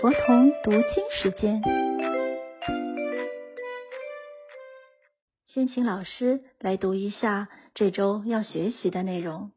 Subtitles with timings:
[0.00, 1.62] 佛童读经时间，
[5.44, 9.52] 先请老师来读一下这周要学习的内容。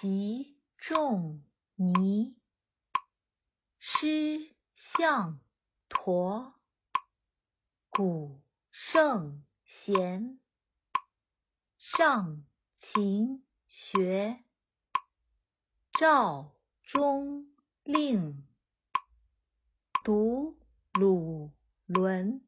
[0.00, 1.42] 习仲
[1.74, 2.36] 尼，
[3.80, 4.54] 师
[4.96, 5.40] 向
[5.88, 6.54] 陀，
[7.90, 8.40] 古
[8.70, 9.42] 圣
[9.84, 10.38] 贤，
[11.76, 12.44] 上
[12.78, 14.38] 勤学，
[15.98, 16.52] 赵
[16.84, 17.48] 中
[17.82, 18.47] 令。
[20.08, 20.56] 读
[20.94, 21.52] 鲁
[21.84, 22.40] 论，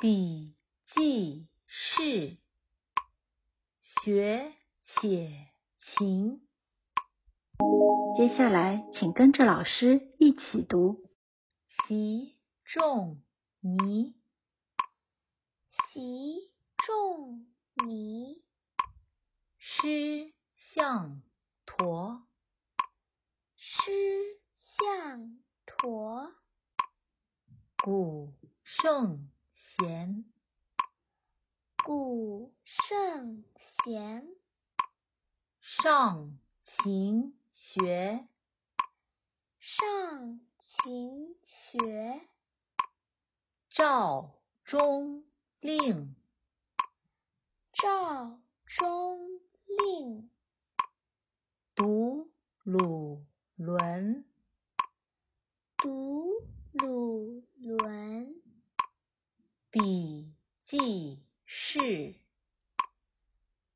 [0.00, 0.56] 笔
[0.92, 2.36] 记事，
[4.02, 4.52] 学
[4.86, 5.46] 写
[5.78, 6.40] 情。
[8.16, 11.08] 接下来，请跟着老师一起读：
[11.86, 13.22] 习仲
[13.60, 14.16] 尼，
[15.92, 16.50] 习
[16.84, 17.46] 仲
[17.86, 18.42] 尼，
[19.58, 20.34] 师
[20.74, 21.22] 向
[21.66, 22.26] 陀，
[23.54, 23.92] 师
[24.76, 25.39] 向。
[25.80, 26.30] 陀，
[27.82, 29.30] 古圣
[29.78, 30.26] 贤，
[31.82, 33.42] 古圣
[33.82, 34.28] 贤，
[35.62, 38.28] 上勤学，
[39.58, 42.28] 上勤学，
[43.70, 45.24] 赵中
[45.60, 46.14] 令，
[47.72, 50.30] 赵中令，
[51.74, 52.30] 读
[52.64, 53.24] 鲁
[53.56, 54.26] 论。
[55.82, 56.28] 读
[56.72, 58.34] 鲁论，
[59.70, 60.30] 笔
[60.68, 62.14] 记事，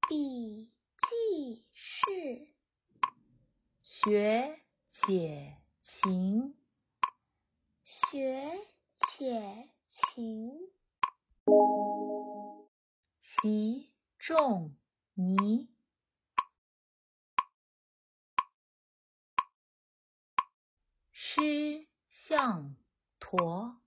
[0.06, 0.70] 笔
[1.08, 2.46] 记事，
[4.04, 4.60] 学
[4.90, 5.56] 且
[6.02, 6.54] 勤，
[7.82, 8.66] 学
[8.98, 10.52] 且勤。
[13.22, 14.76] 习仲
[15.14, 15.70] 尼，
[21.12, 21.88] 师。
[22.26, 22.74] 向
[23.20, 23.82] 陀，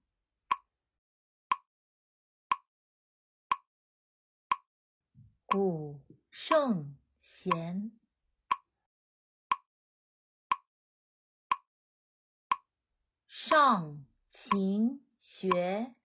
[5.48, 6.97] 古圣
[13.50, 15.96] 上勤学，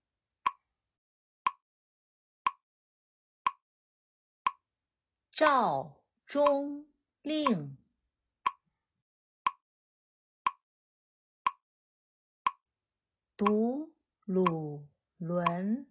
[5.32, 6.86] 赵中
[7.22, 7.76] 令。
[13.36, 13.92] 读
[14.24, 14.86] 鲁
[15.18, 15.88] 论，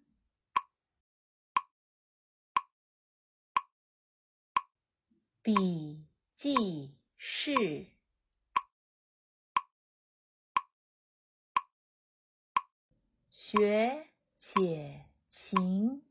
[5.42, 6.06] 笔
[6.38, 7.91] 记事，
[13.52, 14.06] 学
[14.40, 16.02] 且勤。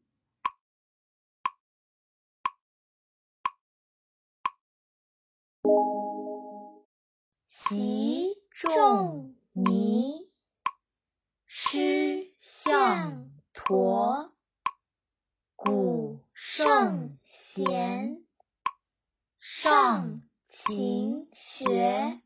[7.48, 10.30] 习仲尼。
[11.48, 12.32] 师
[12.64, 14.32] 向陀，
[15.56, 17.18] 古圣
[17.56, 18.24] 贤，
[19.40, 22.22] 上勤学，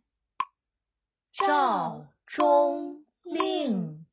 [1.31, 4.05] 赵中令，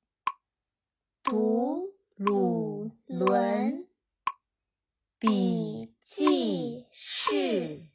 [1.22, 3.86] 读鲁论，
[5.22, 7.86] 笔记事，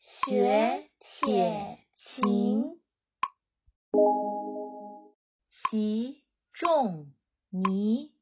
[0.00, 2.80] 学且勤。
[5.70, 7.14] 习仲
[7.50, 8.12] 尼，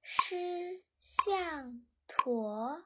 [0.00, 0.82] 师
[1.26, 2.82] 向陀，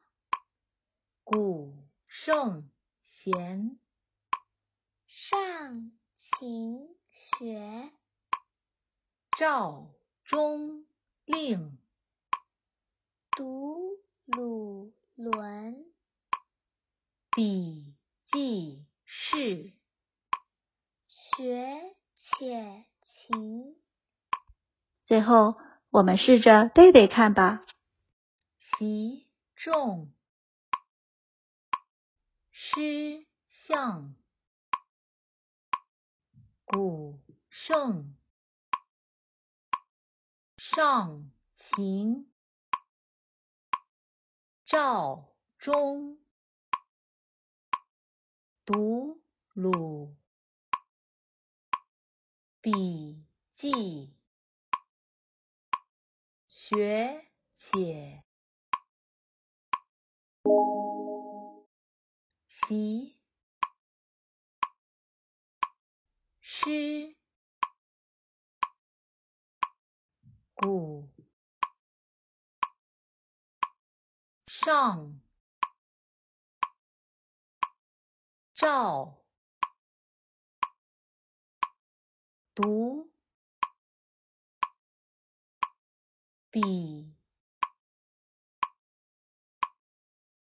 [1.22, 1.72] 古
[2.08, 2.68] 圣
[3.22, 3.78] 贤，
[5.06, 5.92] 上
[6.40, 6.88] 勤
[7.38, 7.92] 学，
[9.38, 9.94] 赵
[10.24, 10.84] 中
[11.24, 11.78] 令，
[13.36, 15.84] 读鲁论，
[17.32, 17.94] 笔
[18.32, 19.74] 记事，
[21.06, 22.86] 学且。
[23.04, 23.76] 勤。
[25.04, 25.56] 最后，
[25.90, 27.66] 我们试着背背看吧。
[28.78, 30.10] 习仲，
[32.52, 33.26] 诗
[33.66, 34.14] 向，
[36.64, 37.20] 古
[37.50, 38.16] 圣，
[40.56, 42.30] 上勤，
[44.66, 46.18] 赵中，
[48.64, 49.22] 读
[49.52, 50.16] 鲁。
[52.60, 53.24] 笔
[53.54, 54.12] 记，
[56.48, 57.24] 学
[57.56, 58.24] 且
[62.48, 63.16] 习，
[66.40, 67.16] 诗。
[70.54, 71.08] 古。
[74.66, 75.20] 上。
[78.56, 79.16] 照。
[82.52, 83.08] 读。
[86.50, 87.14] 笔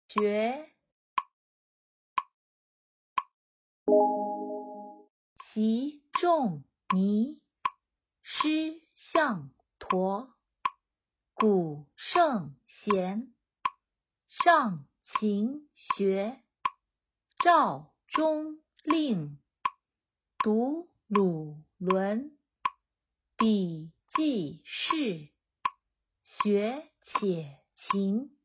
[0.09, 0.69] 学
[5.53, 6.63] 习仲
[6.94, 7.41] 尼
[8.21, 8.83] 师
[9.13, 10.35] 向陀
[11.33, 12.53] 古圣
[12.83, 13.33] 贤
[14.43, 16.41] 上勤学
[17.43, 19.38] 赵中令
[20.39, 22.35] 读鲁论
[23.38, 25.29] 笔记事
[26.23, 28.35] 学且勤